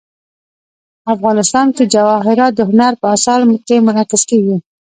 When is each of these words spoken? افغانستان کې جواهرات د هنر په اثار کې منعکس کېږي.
افغانستان 1.13 1.67
کې 1.75 1.83
جواهرات 1.93 2.53
د 2.55 2.61
هنر 2.69 2.93
په 3.01 3.07
اثار 3.15 3.39
کې 3.67 3.77
منعکس 3.85 4.21
کېږي. 4.29 4.57